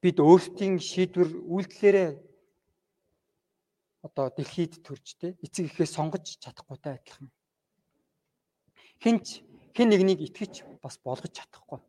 [0.04, 2.10] бид өөрсдийн шийдвэр үйлдэлээрээ
[4.08, 7.30] одоо дэлхийд төржтэй эцэг ихээ сонгож чадахгүйтай адилхан.
[9.00, 11.80] Хинч хэн нэгнийг итгэж бас болгож чадахгүй.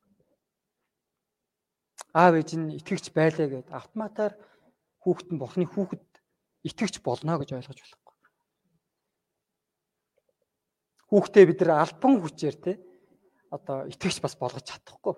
[2.13, 4.33] Аав ээж нь итгэгч байлаа гэд автоматар
[5.03, 6.05] хүүхэд нь бурхны хүүхэд
[6.69, 8.17] итгэгч болно гэж ойлгож болохгүй.
[11.09, 12.73] Хүүхдээ бид нар альбан хүчээр те
[13.49, 15.17] одоо итгэгч бас болгож чадахгүй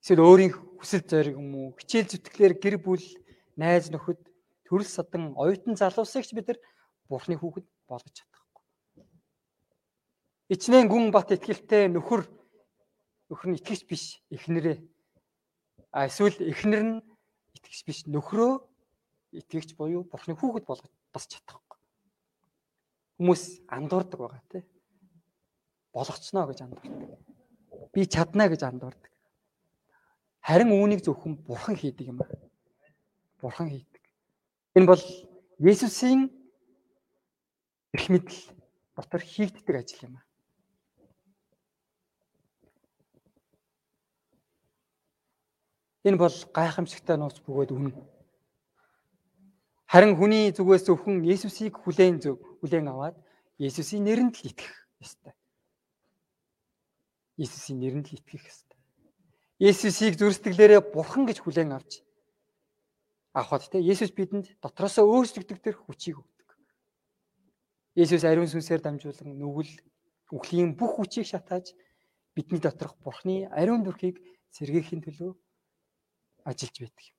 [0.00, 3.04] Эсвэл өөрийн хүсэл зориг юм уу, хичээл зүтгэлээр гэр бүл,
[3.60, 4.16] найз нөхөд,
[4.64, 6.58] төрөл садан, оюутан залуусыг ч бид нар
[7.04, 8.64] Бурхны хүүхэд болгож чадахгүй.
[10.48, 12.24] Ичнэн гүн бат итгэлтэй нөхөр
[13.28, 14.80] нөхөр нь итгэж биш эхнэрээ.
[15.90, 16.94] А эсвэл эхнэр нь
[17.58, 18.62] итгэж биш нөхрөө
[19.34, 21.78] итгэгч буюу Бурхны хүүхэд болгож бас чадахгүй.
[23.18, 24.62] Хүмүүс андуурдаг байгаа тий.
[25.90, 27.18] Болгоцноо гэж андуурдаг.
[27.90, 29.10] Би чадна гэж андуурдаг.
[30.46, 32.30] Харин үүнийг зөвхөн бурхан хийдэг юм аа.
[33.42, 34.02] Бурхан хийдэг.
[34.78, 35.02] Энэ бол
[35.58, 36.30] Есүсийн
[37.92, 38.40] эрх мэдэл
[38.94, 40.29] дотор хийгддэг ажил юм аа.
[46.04, 47.94] Энэ бол гайхамшигтай нууц бөгөөд үнэн.
[49.90, 53.16] Харин хүний зүгээс зөвхөн Есүсийг хүлээн зөв хүлээн аваад
[53.58, 55.34] Есүсийн нэрэнд л итгэх ёстой.
[57.36, 58.78] Есүсийн нэрэнд л итгэх ёстой.
[59.60, 62.00] Есүсийг зүрстгэлээрээ бурхан гэж хүлээн авч
[63.36, 66.48] авахд те Есүс бидэнд дотроосоо өөрчлөгдөх төр хүчийг өгдөг.
[67.98, 69.74] Есүс ариун сүнсээр дамжуулан нүгэл
[70.32, 71.76] үхлийн бүх хүчийг шатааж
[72.32, 74.16] бидний доторх бурхны ариун дүрхийг
[74.54, 75.34] сэргээхийн төлөө
[76.50, 77.16] ажиллаж байдаг юм.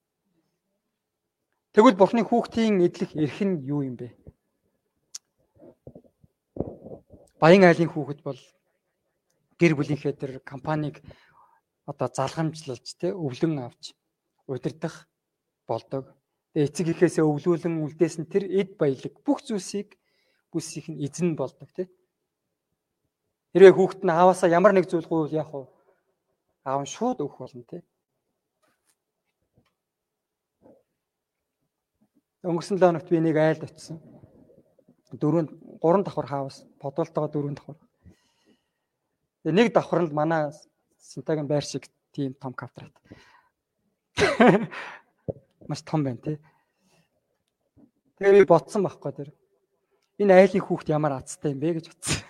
[1.72, 4.12] Тэгвэл бурхны хүүхдийн эдлэх эрх нь юу юм бэ?
[7.40, 8.40] Баян айлын хүүхэд бол
[9.56, 11.00] гэр бүлийнхээ тэр компанийг
[11.88, 13.96] одоо залгамжлалж те өвлөн авч
[14.52, 15.08] удирдах
[15.66, 16.12] болдог.
[16.54, 19.96] Тэгээ эцэг ихээсээ өвлүүлэн үлдээсэн тэр эд баялаг бүх зүйлсийг
[20.52, 21.88] бүсих нь эзэн болдог те.
[23.56, 25.72] Хэрвээ хүүхэд нь ааваасаа ямар нэг зүйл гуйвал яах вэ?
[26.68, 27.80] Аав нь шууд өгөх болно те.
[32.42, 34.00] Өнгөрсөн 7 хоногт би нэг айлд очсон.
[35.14, 37.78] Дөрөв гурван давхар хаавас, бодолтойгоо дөрөв давхар.
[39.46, 40.50] Тэгээ нэг давхар нь манай
[40.98, 42.90] Синтагийн байр шиг тийм том квадрат.
[45.70, 46.42] Маш том байна тий.
[48.18, 49.30] Тэгээ би ботсон байхгүй тэр.
[50.18, 52.26] Энэ айлын хүүхд ямар азтай юм бэ гэж бодсон.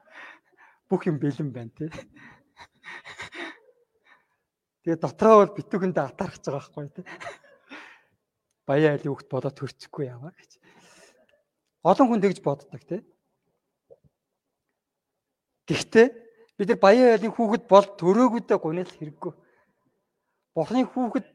[0.88, 1.92] Бүх юм бэлэн байна тий.
[4.88, 7.04] Тэгээ дотроо бол битүүхэндээ атархаж байгаа байхгүй тий.
[8.66, 10.58] Баян айлын хүүхд болоод төрчихгүй яваа гэж.
[11.84, 13.00] Олон хүн тэгж боддог тий.
[15.68, 16.24] Гэхдээ
[16.58, 19.32] Бид нар баян айлын хүүхэд бол төрөөгүйдээ гунил хэрэггүй.
[20.54, 21.26] Бурхны хүүхэд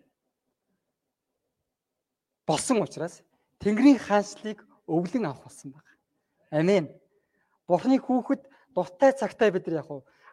[2.48, 3.20] болсон учраас
[3.60, 5.92] Тэнгэрийн хаанчлыг өвлөн авах болсон байна.
[6.56, 6.86] Амен.
[7.68, 9.90] Бурхны хүүхэд дуртай цагтаа бид нар яг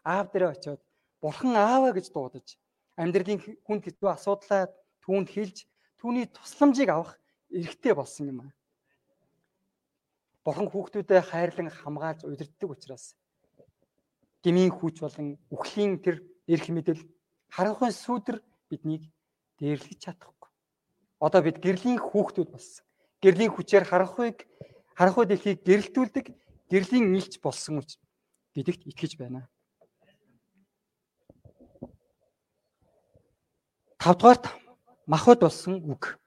[0.07, 0.81] аав дээрээ очиод
[1.19, 2.55] Бурхан ааваа гэж дуудаж
[2.95, 4.71] амьдралын хүнд хэцүү асуудлаа
[5.03, 5.67] түүнд хэлж
[6.01, 7.19] түүний тусламжийг авах
[7.51, 8.53] эрхтэй болсон юм аа.
[10.45, 13.17] Бурхан хүүхдүүдэд хайрлан хамгаалж удирддаг учраас
[14.45, 17.03] гмийн хүч болон үхлийн тэр эрх мэдэл
[17.51, 18.39] харанхуй сүудэр
[18.71, 19.11] биднийг
[19.59, 20.51] дээрлэж чадахгүй.
[21.19, 22.85] Одоо бид гэрлийн хүүхдүүд болсон.
[23.23, 24.47] Гэрлийн хүчээр харанхуйг
[24.95, 26.27] харанхуй дэлхийг гэрэлтүүлдэг
[26.71, 28.07] гэрлийн илч болсон учраас
[28.55, 29.49] бидэгт итгэж байна.
[33.99, 34.45] 5 дугаарт
[35.07, 36.19] махад болсон үг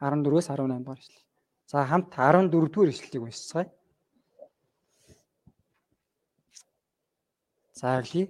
[0.00, 1.24] 14-өөс 18 дугаар эшлэл.
[1.66, 3.72] За хамт 14 дугаар эшлэлийг уншицгаая.
[7.72, 8.28] Зааглий.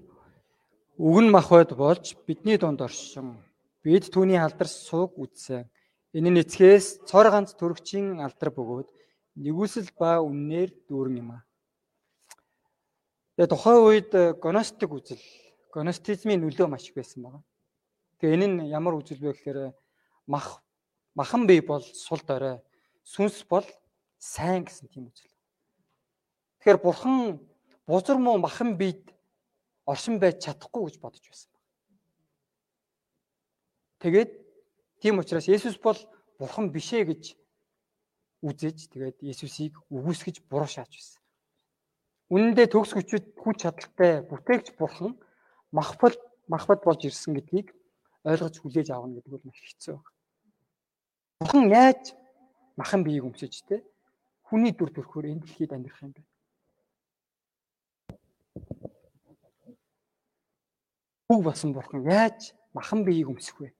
[0.96, 3.42] Үг нь махбод болж бидний дунд оршин.
[3.82, 5.66] Бид түүний алдар сууг үтсэн.
[6.14, 8.88] Энэ нь эцгээс цор ганц төрөгчийн алдар бөгөөд
[9.42, 11.42] нэгүсэл ба үннээр дүүрэн юм а.
[13.34, 15.24] Тэгээ тухайн үед гностик үзэл,
[15.74, 17.42] гностизмын нөлөө маш их байсан байна.
[18.24, 19.76] Тэгээ энэ нь ямар үзэл вэ гэхээр
[20.24, 20.64] мах
[21.12, 22.56] махан бие бол сул дорой,
[23.04, 23.68] сүнс бол
[24.16, 25.28] сайн гэсэн тийм үзэл.
[26.64, 27.36] Тэгэхээр бурхан
[27.84, 29.12] бузар муу махан биед
[29.84, 31.64] оршин байж чадахгүй гэж бодож байсан баг.
[34.00, 34.30] Тэгээд
[35.04, 36.00] тийм учраас Есүс бол
[36.40, 37.36] бурхан бишээ гэж
[38.40, 41.20] үзэж тэгээд Есүсийг үгүйсгэж буруу шааж байсан.
[42.32, 45.12] Үнэн дээр төгс хүчит хүч чадалтай бүтээгч бурхан
[45.76, 46.16] махбат
[46.48, 47.68] махбат болж ирсэн гэдгийг
[48.24, 50.12] ойлгож хүлээж авна гэдэг бол маш хэцүү байна.
[51.40, 52.02] Бурхан яаж
[52.76, 53.84] махан биеийг өмсөж те
[54.48, 56.22] хүний дүр төрхөөр энэ дэлхийд амьдрах юм бэ?
[61.28, 63.76] Үг басан бурхан яаж махан биеийг өмсөх вэ?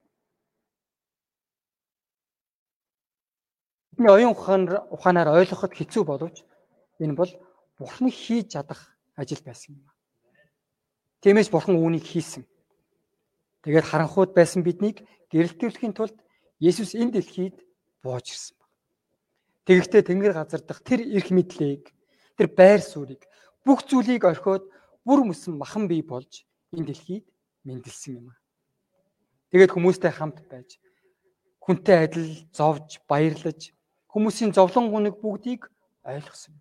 [3.96, 6.44] Бидний оюун ухаанаар ухаанаар ойлгоход хэцүү боловч
[7.00, 7.32] энэ бол
[7.78, 9.88] бурхны хийж чадах ажил байсан юм.
[11.22, 12.44] Тиймээс бурхан үүнийг хийсэн.
[13.64, 16.16] Тэгээд харанхууд байсан биднийг гэрэлтүүлэхийн тулд
[16.60, 17.56] Есүс энэ дэлхийд
[18.04, 18.70] бууж ирсэн баг.
[19.64, 21.88] Тэгэхдээ Тэнгэр газар дах тэр эрх мэдлийг,
[22.36, 23.24] тэр байр суурийг,
[23.64, 24.68] бүх зүйлийг орхиод
[25.08, 26.44] бүр мөсөн махан бий болж
[26.76, 27.24] энэ дэлхийд
[27.64, 28.38] мэндэлсэн юм аа.
[29.48, 30.76] Тэгээд хүмүүстэй хамт байж
[31.64, 33.72] хүнтэй адил зовж баярлаж
[34.12, 35.72] хүмүүсийн зовлон гуниг бүгдийг
[36.04, 36.60] ойлгосон.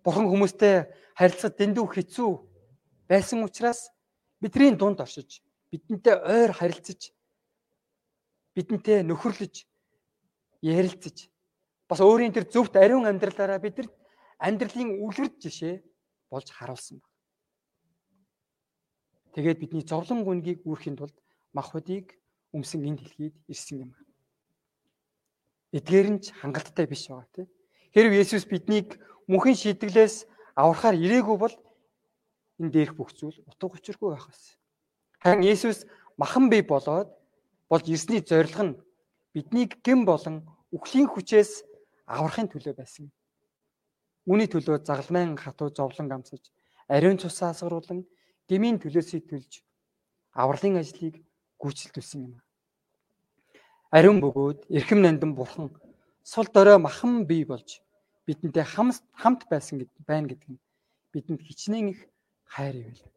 [0.00, 2.30] Бурхан хүмүүстэй харилцах дэндүү хэцүү
[3.06, 3.92] байсан учраас
[4.40, 7.16] бидний дунд оршиж бидэнтэй ойр харилцаж
[8.52, 9.64] бидэнтэй нөхөрлөж
[10.60, 11.32] ярилцаж
[11.88, 13.92] бас өөрийн тэр зөвхт ариун амьдралаараа бидэрт
[14.36, 15.80] амьдралын үлгэр жишээ
[16.28, 17.10] болж харуулсан байна.
[19.32, 21.16] Тэгээд бидний зовлон гүнгийг үүрхийн тулд
[21.56, 22.20] махбодыг
[22.52, 23.90] өмсөн энэ дэлхийд ирсэн юм.
[25.72, 27.48] Эдгээр нь ч хангалттай биш байгаа тийм.
[27.96, 31.54] Хэрв Есүс биднийг мөнхийн шийтгэлээс аврахаар ирээгүй бол
[32.60, 34.61] энэ дээрх бүх зүйл утга учиргүй байх байсан.
[35.22, 35.86] Харин Есүс
[36.18, 37.08] махан бий болоод
[37.70, 38.78] болж ирсний зорилго нь
[39.34, 40.42] биднийг гэм болон
[40.74, 41.62] үхлийн хүчээс
[42.10, 43.06] аврахын төлөө байсан.
[44.26, 46.42] Үүний төлөө загалмайн хатуу зовлон амсаж,
[46.90, 48.02] ариун цусаа асгаруулan
[48.50, 49.62] гмийн төлөөсөө төлж
[50.34, 51.22] авралын ажлыг
[51.62, 52.42] гүйцэлдүүлсэн юм.
[53.94, 55.70] Ариун бөгөөд эрхэм нандин бурхан
[56.26, 57.78] сул дорой махан бий болж
[58.26, 60.62] бидэнтэй хамт байсан байна гэдэг нь
[61.12, 62.00] бидэнд хичнээн их
[62.46, 63.11] хайр ивэл.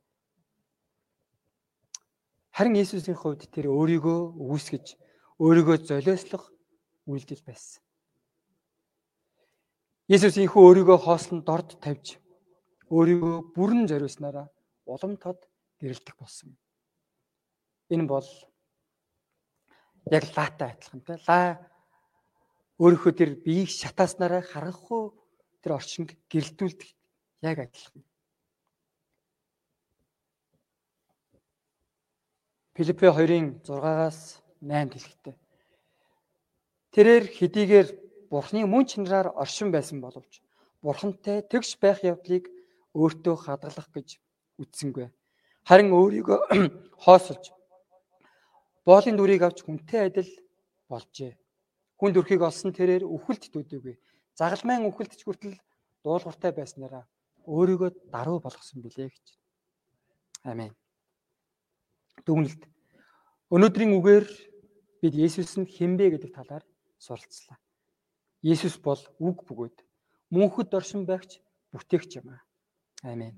[2.56, 4.96] Харин Есүсийн хувьд тэр өөрийгөө үүсгэж,
[5.44, 6.56] өөрийгөө золиослох
[7.04, 7.84] үйлдэл байсан.
[10.08, 12.16] Есүс инхүү өөрийгөө хоосон дорд тавьж
[12.88, 14.48] өөрийгөө бүрэн зориулснараа
[14.88, 15.44] улам тод
[15.84, 16.56] гэрэлтэх болсон.
[17.92, 18.30] Энэ бол
[20.08, 21.20] яг лаатай адилхан те.
[21.28, 21.60] Лаа
[22.80, 25.12] өөрийнхөө тэр биеийг шатааснараа харахгүй
[25.60, 26.90] тэр орчинд гэрэлтүүлдэг
[27.44, 28.00] яг адилхан.
[32.76, 35.36] Филиппе 2-ын 6-аас 8 хэлэхдээ
[36.96, 37.88] Тэрээр хэдийгээр
[38.32, 40.40] Бурхны мөн чанараар оршин байсан боловч
[40.80, 42.48] Бурхантай тэгш байх явдлыг
[42.96, 44.20] өөртөө хадгалах гэж
[44.64, 45.12] үтсэнгүй.
[45.68, 46.40] Харин өөрийгөө
[47.04, 47.52] хоосолж
[48.88, 50.32] боолын дүрийг авч хүнтэй адил
[50.88, 51.36] болжээ.
[52.00, 53.96] Хүнд өрхийг олсон тэрээр үхэлд төдөөгүй.
[54.40, 55.60] Загалмайн үхэлдч хүртэл
[56.04, 57.04] дуулууртай байснараа
[57.44, 59.26] өөрийгөө даруй болгосон билээ гэж.
[60.48, 60.72] Амен.
[62.24, 62.64] Дүгнэлт.
[63.52, 64.26] Өнөөдрийн үгээр
[65.02, 66.64] бид Есүс нь хинбэ гэдэг талаар
[66.98, 67.60] суралцлаа.
[68.42, 69.78] Есүс бол үг бөгөөд
[70.32, 71.42] мөнхөд оршин байгч
[71.76, 72.42] бүтээгч юм аа.
[73.04, 73.36] Амен.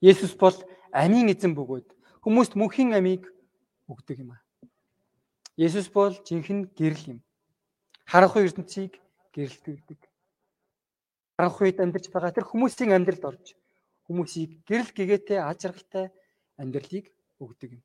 [0.00, 0.56] Есүс бол
[0.92, 1.88] амийн эзэн бөгөөд
[2.24, 3.26] хүмүүст мөнхийн амийг
[3.90, 4.42] өгдөг юм аа.
[5.56, 7.20] Есүс бол жинхэнэ гэрэл юм.
[8.08, 8.96] Харанхуй ертөнцийг
[9.36, 10.00] гэрэлтүүлдэг.
[11.36, 13.46] Харанхуйд амьдарч байгаа тэр хүмүүсийн амьдралд орж
[14.08, 16.06] хүмүүсийг гэрэл гэгээтэй аж аргалтай
[16.60, 17.06] амьдралыг
[17.40, 17.82] өгдөг юм.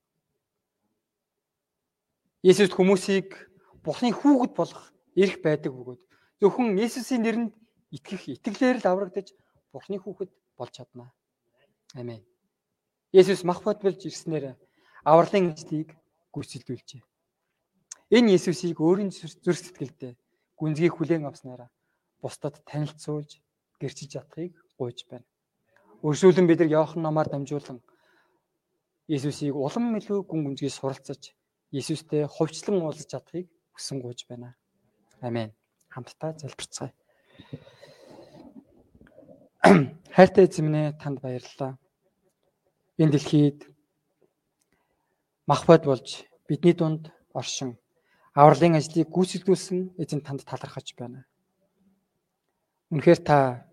[2.48, 3.36] Есүс хүмүүсийг
[3.84, 6.02] Бурхны хүүхэд болгох эрх байдаг бөгөөд
[6.40, 7.52] зөвхөн Есүсийн нэрэнд
[7.92, 9.36] итгэх итгэлээр л аврагдаж
[9.76, 11.12] Бурхны хүүхэд болж чадна.
[12.00, 12.24] Амен.
[13.12, 14.56] Есүс мах бод болж ирснээр
[15.04, 15.92] авралын ажлыг
[16.32, 17.04] гүйцэлдүүлжээ.
[18.16, 20.16] Энэ Есүсийг өөрийн зүрх сэтгэлдээ
[20.56, 21.68] гүнзгий хүлээн авснараа
[22.24, 23.44] бусдад танилцуулж
[23.76, 25.28] гэрчиж чадахыг гуйж байна.
[26.00, 27.84] Өршүүлэн бид нар Иохан номоор дамжуулан
[29.12, 31.36] Есүсийг улам илүү гүн гүнзгий суралцаж
[31.72, 34.56] Есүстэй хувьчлан уулзах чадахыг хүсэн гуйж байна.
[35.22, 35.52] Амен.
[35.90, 36.94] Хамтдаа залбирцгаая.
[40.16, 41.78] Хайртай эзэмнээ танд баярлалаа.
[42.98, 43.68] Энэ дэлхийд
[45.46, 47.78] махбод болж бидний дунд оршин
[48.38, 51.26] авралын ажлыг гүйцэтгүүлсэн эзэн танд талархаж байна.
[52.94, 53.66] Үнэхээр та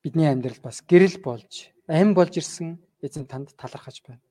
[0.00, 4.24] бидний амьдрал бас гэрэл болж, ам болж ирсэн эзэн танд талархаж байна.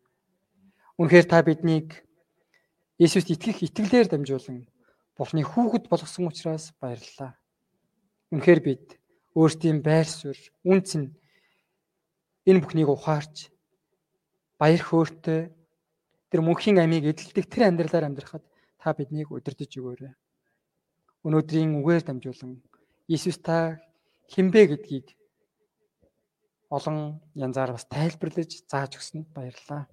[0.98, 2.07] Үнэхээр та биднийг
[2.98, 4.66] Есүст итгэх итгэлээр дамжуулан
[5.14, 7.38] Бурхны хүүхэд болгосон учраас баярлалаа.
[8.34, 8.86] Үнэхээр бид
[9.38, 11.14] өөрсдийн байр суурь, үнц нь
[12.50, 13.54] энэ бүхнийг ухаарч
[14.58, 15.54] баяр хөөртэй
[16.34, 18.42] тэр мөнхийн амийг эдэлдэг тэр амьдралаар амьдрахад
[18.82, 20.14] та биднийг удирдах өгөөрэй.
[21.22, 22.66] Өнөөдрийн үгээр дамжуулан
[23.06, 23.78] Иесус та
[24.34, 25.14] хинбэ гэдгийг
[26.74, 29.86] олон янзаар бас тайлбарлаж зааж өгсөнд баярлалаа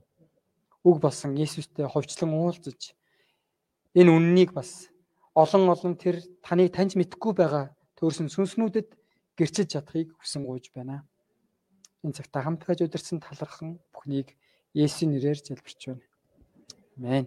[0.84, 2.92] үг болсон Есүстэй ховчлон уулзаж
[3.96, 4.92] энэ үннийг бас
[5.34, 8.92] олон олон тэр таныг таньж мэдхгүй байгаа төрсөн сүнснүүдэд
[9.38, 11.08] гэрчилж чадахыг хүсэн гуйж байна.
[12.04, 14.36] Энэ цагта хамт байж удирсан талархан бүхнийг
[14.76, 16.04] Есүсийн нэрээр залбирч байна.
[17.00, 17.26] Амен.